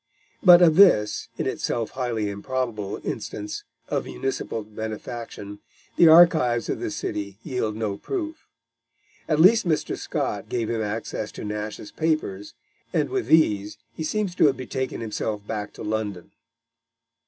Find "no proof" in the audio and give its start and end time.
7.75-8.47